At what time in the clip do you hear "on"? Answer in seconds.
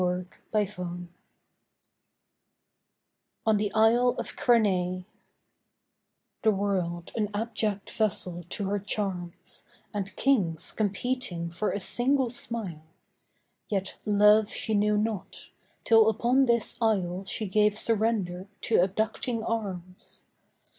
3.45-3.57